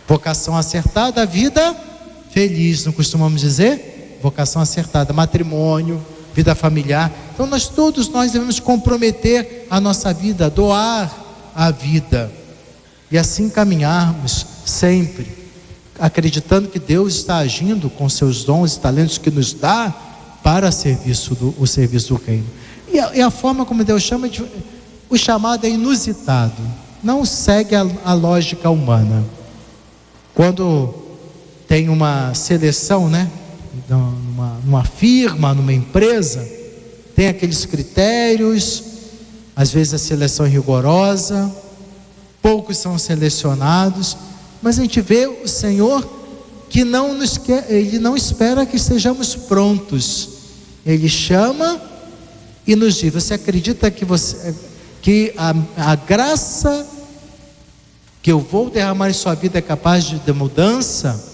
Vocação 0.09 0.57
acertada, 0.57 1.27
vida 1.27 1.92
feliz, 2.33 2.85
não 2.85 2.93
costumamos 2.93 3.41
dizer? 3.41 4.19
Vocação 4.23 4.61
acertada, 4.61 5.13
matrimônio, 5.13 6.05
vida 6.35 6.55
familiar. 6.55 7.13
Então 7.33 7.47
nós 7.47 7.69
todos 7.69 8.09
nós 8.09 8.33
devemos 8.33 8.59
comprometer 8.59 9.67
a 9.71 9.81
nossa 9.81 10.13
vida, 10.13 10.49
doar 10.51 11.11
a 11.55 11.71
vida 11.71 12.33
e 13.11 13.19
assim 13.19 13.51
caminharmos 13.51 14.47
sempre, 14.65 15.27
acreditando 16.01 16.69
que 16.69 16.79
Deus 16.79 17.15
está 17.17 17.37
agindo 17.37 17.91
com 17.91 18.09
seus 18.09 18.43
dons 18.45 18.75
e 18.77 18.81
talentos 18.81 19.19
que 19.19 19.31
nos 19.31 19.53
dá 19.53 19.95
para 20.43 20.73
serviço 20.73 21.35
do, 21.35 21.55
o 21.59 21.67
serviço 21.67 22.15
do 22.15 22.23
reino. 22.25 22.47
E 22.91 22.99
a, 22.99 23.15
e 23.15 23.21
a 23.21 23.31
forma 23.31 23.67
como 23.67 23.85
Deus 23.85 24.03
chama 24.03 24.29
de, 24.29 24.43
o 25.11 25.17
chamado 25.19 25.67
é 25.67 25.71
inusitado, 25.71 26.63
não 27.03 27.25
segue 27.25 27.75
a, 27.75 27.87
a 28.05 28.15
lógica 28.15 28.71
humana. 28.71 29.23
Quando 30.35 31.02
tem 31.73 31.89
uma 31.89 32.35
seleção, 32.35 33.09
né? 33.09 33.31
Numa, 33.89 34.61
numa 34.63 34.85
firma, 34.85 35.55
numa 35.55 35.73
empresa, 35.73 36.47
tem 37.17 37.29
aqueles 37.29 37.65
critérios, 37.65 38.85
às 39.57 39.71
vezes 39.71 39.95
a 39.95 39.99
seleção 39.99 40.45
é 40.45 40.51
rigorosa, 40.51 41.51
poucos 42.43 42.77
são 42.77 42.99
selecionados, 42.99 44.19
mas 44.61 44.79
a 44.79 44.83
gente 44.83 45.01
vê 45.01 45.27
o 45.27 45.49
Senhor 45.49 46.07
que 46.69 46.85
não 46.85 47.15
nos 47.15 47.39
quer, 47.39 47.65
ele 47.71 47.99
não 47.99 48.15
espera 48.15 48.67
que 48.67 48.77
estejamos 48.77 49.35
prontos. 49.35 50.29
Ele 50.85 51.09
chama 51.09 51.81
e 52.67 52.77
nos 52.77 52.97
diz: 52.97 53.15
Você 53.15 53.33
acredita 53.33 53.91
que 53.91 54.05
você 54.05 54.55
que 55.01 55.33
a, 55.39 55.55
a 55.93 55.95
graça 55.95 56.87
que 58.21 58.31
eu 58.31 58.41
vou 58.41 58.69
derramar 58.69 59.09
em 59.09 59.15
sua 59.15 59.35
vida 59.35 59.59
é 59.59 59.63
capaz 59.63 60.05
de, 60.05 60.19
de 60.19 60.33
mudança? 60.35 61.32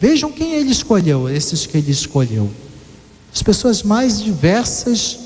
Vejam 0.00 0.32
quem 0.32 0.54
ele 0.54 0.70
escolheu, 0.70 1.28
esses 1.28 1.66
que 1.66 1.76
ele 1.76 1.92
escolheu. 1.92 2.50
As 3.32 3.42
pessoas 3.42 3.82
mais 3.82 4.18
diversas, 4.18 5.18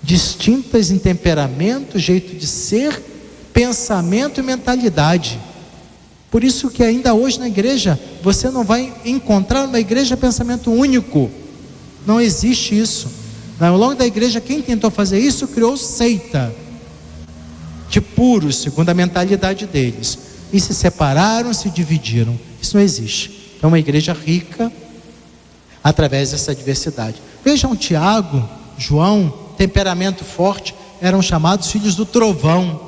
distintas 0.00 0.92
em 0.92 0.98
temperamento, 0.98 1.98
jeito 1.98 2.36
de 2.36 2.46
ser, 2.46 3.02
pensamento 3.52 4.38
e 4.38 4.44
mentalidade. 4.44 5.40
Por 6.30 6.44
isso 6.44 6.70
que 6.70 6.84
ainda 6.84 7.12
hoje 7.14 7.40
na 7.40 7.48
igreja, 7.48 7.98
você 8.22 8.48
não 8.48 8.62
vai 8.62 8.94
encontrar 9.04 9.64
uma 9.64 9.80
igreja 9.80 10.16
pensamento 10.16 10.70
único. 10.70 11.28
Não 12.06 12.20
existe 12.20 12.78
isso. 12.78 13.08
Ao 13.58 13.76
longo 13.76 13.96
da 13.96 14.06
igreja, 14.06 14.40
quem 14.40 14.62
tentou 14.62 14.90
fazer 14.90 15.18
isso 15.18 15.48
criou 15.48 15.76
seita 15.76 16.54
de 17.90 18.00
puros, 18.00 18.56
segundo 18.56 18.88
a 18.88 18.94
mentalidade 18.94 19.66
deles. 19.66 20.16
E 20.52 20.60
se 20.60 20.72
separaram, 20.72 21.52
se 21.52 21.68
dividiram. 21.68 22.38
Isso 22.62 22.76
não 22.76 22.84
existe. 22.84 23.39
É 23.62 23.66
uma 23.66 23.78
igreja 23.78 24.12
rica 24.12 24.72
através 25.82 26.30
dessa 26.30 26.54
diversidade. 26.54 27.22
Vejam 27.44 27.76
Tiago, 27.76 28.48
João, 28.78 29.32
temperamento 29.56 30.24
forte, 30.24 30.74
eram 31.00 31.22
chamados 31.22 31.70
filhos 31.70 31.94
do 31.94 32.06
trovão. 32.06 32.80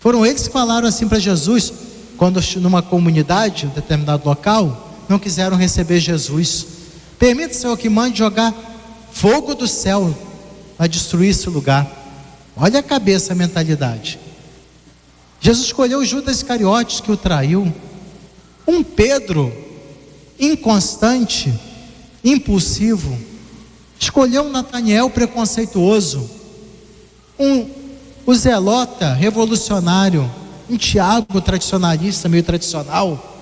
Foram 0.00 0.24
eles 0.24 0.46
que 0.46 0.52
falaram 0.52 0.86
assim 0.86 1.08
para 1.08 1.18
Jesus, 1.18 1.72
quando 2.16 2.40
numa 2.56 2.82
comunidade, 2.82 3.66
um 3.66 3.70
determinado 3.70 4.26
local, 4.26 4.90
não 5.08 5.18
quiseram 5.18 5.56
receber 5.56 6.00
Jesus. 6.00 6.66
Permita, 7.18 7.54
Senhor, 7.54 7.76
que 7.76 7.88
mande 7.88 8.18
jogar 8.18 8.54
fogo 9.12 9.54
do 9.54 9.66
céu 9.66 10.14
a 10.78 10.86
destruir 10.86 11.30
esse 11.30 11.48
lugar. 11.48 11.90
Olha 12.56 12.80
a 12.80 12.82
cabeça, 12.82 13.32
a 13.32 13.36
mentalidade. 13.36 14.18
Jesus 15.40 15.66
escolheu 15.66 16.04
Judas 16.04 16.36
Iscariotes 16.36 17.00
que 17.00 17.12
o 17.12 17.16
traiu. 17.16 17.72
Um 18.66 18.82
Pedro 18.82 19.52
inconstante, 20.38 21.52
impulsivo, 22.24 23.16
escolheu 23.98 24.42
um 24.42 24.50
Nataniel 24.50 25.08
preconceituoso, 25.08 26.28
um 27.38 27.68
o 28.26 28.34
Zelota 28.34 29.14
revolucionário, 29.14 30.28
um 30.68 30.76
Tiago 30.76 31.40
tradicionalista, 31.40 32.28
meio 32.28 32.42
tradicional. 32.42 33.34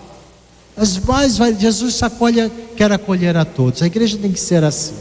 As 0.76 0.98
mais 0.98 1.38
Jesus 1.58 2.02
acolhe, 2.02 2.50
quer 2.76 2.92
acolher 2.92 3.34
a 3.34 3.46
todos. 3.46 3.80
A 3.80 3.86
igreja 3.86 4.18
tem 4.18 4.30
que 4.30 4.38
ser 4.40 4.62
assim. 4.62 4.94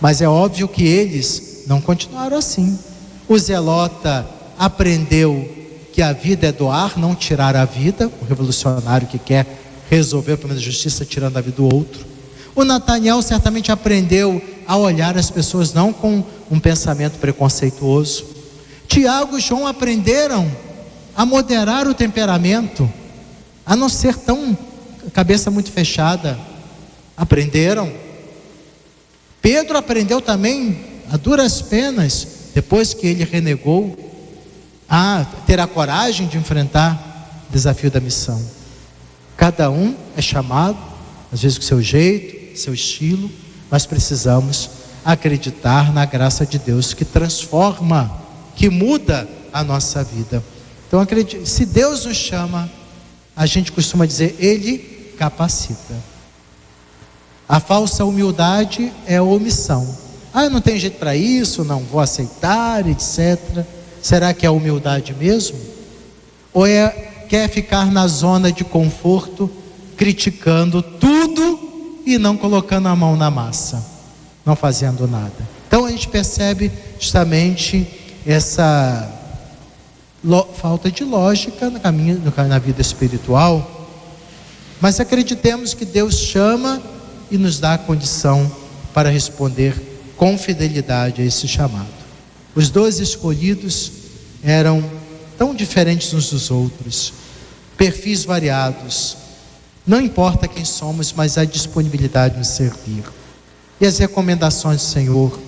Mas 0.00 0.20
é 0.20 0.28
óbvio 0.28 0.68
que 0.68 0.84
eles 0.84 1.64
não 1.66 1.80
continuaram 1.80 2.36
assim. 2.36 2.78
O 3.26 3.38
Zelota 3.38 4.26
aprendeu 4.58 5.50
que 5.94 6.02
a 6.02 6.12
vida 6.12 6.48
é 6.48 6.50
doar, 6.50 6.98
não 6.98 7.14
tirar 7.14 7.54
a 7.54 7.64
vida, 7.64 8.10
o 8.20 8.24
revolucionário 8.24 9.06
que 9.06 9.16
quer 9.16 9.46
resolver 9.88 10.32
o 10.32 10.36
problema 10.38 10.60
da 10.60 10.66
justiça 10.66 11.04
tirando 11.04 11.36
a 11.36 11.40
vida 11.40 11.58
do 11.58 11.72
outro. 11.72 12.04
O 12.52 12.64
Nathaniel 12.64 13.22
certamente 13.22 13.70
aprendeu 13.70 14.42
a 14.66 14.76
olhar 14.76 15.16
as 15.16 15.30
pessoas 15.30 15.72
não 15.72 15.92
com 15.92 16.24
um 16.50 16.58
pensamento 16.58 17.20
preconceituoso. 17.20 18.24
Tiago 18.88 19.38
e 19.38 19.40
João 19.40 19.68
aprenderam 19.68 20.50
a 21.14 21.24
moderar 21.24 21.86
o 21.86 21.94
temperamento, 21.94 22.92
a 23.64 23.76
não 23.76 23.88
ser 23.88 24.16
tão 24.16 24.58
cabeça 25.12 25.48
muito 25.48 25.70
fechada. 25.70 26.36
Aprenderam. 27.16 27.92
Pedro 29.40 29.78
aprendeu 29.78 30.20
também 30.20 30.76
a 31.08 31.16
duras 31.16 31.62
penas, 31.62 32.26
depois 32.52 32.92
que 32.92 33.06
ele 33.06 33.22
renegou 33.22 33.96
a 34.96 35.26
ter 35.44 35.58
a 35.58 35.66
coragem 35.66 36.28
de 36.28 36.38
enfrentar 36.38 37.42
o 37.48 37.52
desafio 37.52 37.90
da 37.90 37.98
missão. 37.98 38.40
Cada 39.36 39.68
um 39.68 39.92
é 40.16 40.22
chamado, 40.22 40.78
às 41.32 41.42
vezes 41.42 41.58
com 41.58 41.64
seu 41.64 41.82
jeito, 41.82 42.56
seu 42.56 42.72
estilo, 42.72 43.28
mas 43.68 43.86
precisamos 43.86 44.70
acreditar 45.04 45.92
na 45.92 46.04
graça 46.04 46.46
de 46.46 46.60
Deus 46.60 46.94
que 46.94 47.04
transforma, 47.04 48.22
que 48.54 48.70
muda 48.70 49.28
a 49.52 49.64
nossa 49.64 50.04
vida. 50.04 50.40
Então, 50.86 51.00
acredite, 51.00 51.44
se 51.44 51.66
Deus 51.66 52.04
nos 52.04 52.16
chama, 52.16 52.70
a 53.34 53.46
gente 53.46 53.72
costuma 53.72 54.06
dizer, 54.06 54.36
Ele 54.38 54.78
capacita. 55.18 55.94
A 57.48 57.58
falsa 57.58 58.04
humildade 58.04 58.92
é 59.08 59.20
omissão. 59.20 59.92
Ah, 60.32 60.44
eu 60.44 60.50
não 60.50 60.60
tenho 60.60 60.78
jeito 60.78 61.00
para 61.00 61.16
isso, 61.16 61.64
não 61.64 61.80
vou 61.80 62.00
aceitar, 62.00 62.86
etc. 62.88 63.66
Será 64.04 64.34
que 64.34 64.44
é 64.44 64.50
humildade 64.50 65.14
mesmo? 65.14 65.58
Ou 66.52 66.66
é 66.66 66.90
quer 67.26 67.48
ficar 67.48 67.90
na 67.90 68.06
zona 68.06 68.52
de 68.52 68.62
conforto, 68.62 69.50
criticando 69.96 70.82
tudo 70.82 72.02
e 72.04 72.18
não 72.18 72.36
colocando 72.36 72.88
a 72.88 72.94
mão 72.94 73.16
na 73.16 73.30
massa, 73.30 73.82
não 74.44 74.54
fazendo 74.54 75.08
nada? 75.08 75.32
Então 75.66 75.86
a 75.86 75.90
gente 75.90 76.06
percebe 76.08 76.70
justamente 77.00 77.88
essa 78.26 79.10
falta 80.60 80.90
de 80.90 81.02
lógica 81.02 81.70
no 81.70 81.80
caminho, 81.80 82.22
na 82.46 82.58
vida 82.58 82.82
espiritual, 82.82 83.88
mas 84.82 85.00
acreditemos 85.00 85.72
que 85.72 85.86
Deus 85.86 86.18
chama 86.18 86.82
e 87.30 87.38
nos 87.38 87.58
dá 87.58 87.72
a 87.72 87.78
condição 87.78 88.52
para 88.92 89.08
responder 89.08 90.12
com 90.14 90.36
fidelidade 90.36 91.22
a 91.22 91.24
esse 91.24 91.48
chamado. 91.48 92.03
Os 92.54 92.70
dois 92.70 93.00
escolhidos 93.00 93.90
eram 94.42 94.84
tão 95.36 95.54
diferentes 95.54 96.12
uns 96.14 96.30
dos 96.30 96.50
outros, 96.50 97.12
perfis 97.76 98.24
variados. 98.24 99.16
Não 99.86 100.00
importa 100.00 100.46
quem 100.46 100.64
somos, 100.64 101.12
mas 101.12 101.36
a 101.36 101.44
disponibilidade 101.44 102.34
de 102.34 102.40
nos 102.40 102.48
servir. 102.48 103.04
E 103.80 103.86
as 103.86 103.98
recomendações 103.98 104.82
do 104.82 104.86
Senhor: 104.86 105.38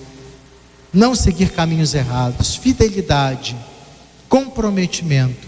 não 0.93 1.15
seguir 1.15 1.51
caminhos 1.51 1.93
errados, 1.93 2.55
fidelidade, 2.55 3.55
comprometimento. 4.27 5.47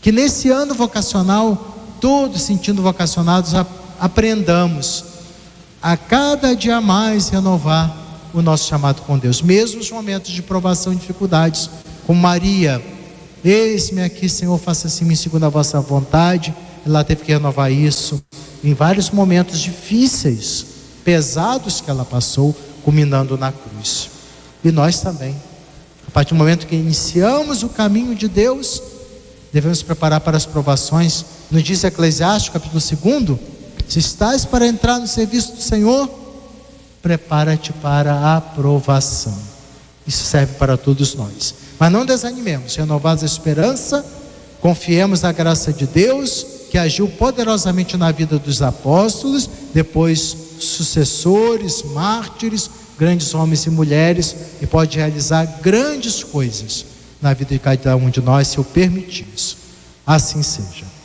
Que 0.00 0.10
nesse 0.10 0.48
ano 0.48 0.74
vocacional, 0.74 1.76
todos 2.00 2.42
sentindo 2.42 2.80
vocacionados, 2.80 3.52
aprendamos 3.98 5.04
a 5.82 5.96
cada 5.96 6.54
dia 6.54 6.80
mais 6.80 7.28
renovar 7.28 8.05
o 8.38 8.42
nosso 8.42 8.68
chamado 8.68 9.02
com 9.02 9.18
Deus, 9.18 9.40
mesmo 9.40 9.78
nos 9.78 9.90
momentos 9.90 10.30
de 10.30 10.42
provação 10.42 10.92
e 10.92 10.96
dificuldades, 10.96 11.70
como 12.06 12.20
Maria, 12.20 12.82
eis-me 13.44 14.02
aqui, 14.02 14.28
Senhor, 14.28 14.58
faça 14.58 14.88
assim 14.88 15.14
segundo 15.14 15.44
a 15.44 15.48
vossa 15.48 15.80
vontade. 15.80 16.54
Ela 16.84 17.02
teve 17.02 17.24
que 17.24 17.32
renovar 17.32 17.72
isso 17.72 18.22
em 18.62 18.74
vários 18.74 19.10
momentos 19.10 19.58
difíceis, 19.58 20.66
pesados 21.04 21.80
que 21.80 21.90
ela 21.90 22.04
passou, 22.04 22.54
culminando 22.84 23.36
na 23.38 23.52
cruz. 23.52 24.10
E 24.62 24.70
nós 24.70 25.00
também. 25.00 25.34
A 26.06 26.10
partir 26.10 26.34
do 26.34 26.38
momento 26.38 26.66
que 26.66 26.76
iniciamos 26.76 27.62
o 27.62 27.68
caminho 27.68 28.14
de 28.14 28.28
Deus, 28.28 28.82
devemos 29.52 29.82
preparar 29.82 30.20
para 30.20 30.36
as 30.36 30.46
provações. 30.46 31.24
Nos 31.50 31.62
diz 31.62 31.82
Eclesiastes, 31.84 32.50
capítulo 32.50 32.80
2, 32.80 33.38
se 33.88 33.98
estás 33.98 34.44
para 34.44 34.66
entrar 34.66 34.98
no 34.98 35.06
serviço 35.06 35.52
do 35.54 35.62
Senhor, 35.62 36.25
prepara-te 37.06 37.72
para 37.72 38.12
a 38.12 38.36
aprovação. 38.38 39.38
Isso 40.04 40.24
serve 40.24 40.54
para 40.54 40.76
todos 40.76 41.14
nós. 41.14 41.54
Mas 41.78 41.92
não 41.92 42.04
desanimemos, 42.04 42.74
renovados 42.74 43.22
a 43.22 43.26
esperança, 43.26 44.04
confiemos 44.60 45.20
na 45.22 45.30
graça 45.30 45.72
de 45.72 45.86
Deus, 45.86 46.44
que 46.68 46.76
agiu 46.76 47.06
poderosamente 47.06 47.96
na 47.96 48.10
vida 48.10 48.40
dos 48.40 48.60
apóstolos, 48.60 49.48
depois 49.72 50.36
sucessores, 50.58 51.84
mártires, 51.84 52.68
grandes 52.98 53.32
homens 53.34 53.64
e 53.66 53.70
mulheres, 53.70 54.34
e 54.60 54.66
pode 54.66 54.96
realizar 54.96 55.60
grandes 55.62 56.24
coisas 56.24 56.86
na 57.22 57.32
vida 57.32 57.54
de 57.54 57.60
cada 57.60 57.94
um 57.94 58.10
de 58.10 58.20
nós, 58.20 58.48
se 58.48 58.60
o 58.60 58.64
permitirmos. 58.64 59.56
Assim 60.04 60.42
seja. 60.42 60.95